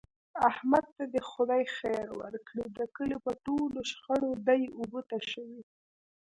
احمد 0.49 0.85
ته 0.95 1.03
دې 1.13 1.21
خدای 1.31 1.63
خیر 1.77 2.07
ورکړي 2.21 2.65
د 2.69 2.79
کلي 2.95 3.17
په 3.25 3.31
ټولو 3.45 3.79
شخړو 3.91 4.31
دی 4.47 4.61
اوبه 4.79 4.99
تشوي. 5.11 5.61